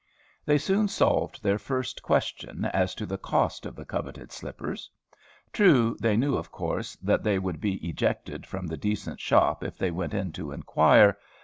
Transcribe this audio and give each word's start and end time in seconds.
They 0.47 0.57
soon 0.57 0.87
solved 0.87 1.43
their 1.43 1.59
first 1.59 2.01
question, 2.01 2.65
as 2.65 2.95
to 2.95 3.05
the 3.05 3.19
cost 3.19 3.67
of 3.67 3.75
the 3.75 3.85
coveted 3.85 4.31
slippers. 4.31 4.89
True, 5.53 5.95
they 6.01 6.17
knew, 6.17 6.35
of 6.35 6.51
course, 6.51 6.95
that 7.03 7.21
they 7.21 7.37
would 7.37 7.61
be 7.61 7.75
ejected 7.87 8.47
from 8.47 8.65
the 8.65 8.77
decent 8.77 9.19
shop 9.19 9.63
if 9.63 9.77
they 9.77 9.91
went 9.91 10.15
in 10.15 10.31
to 10.31 10.53
inquire. 10.53 11.19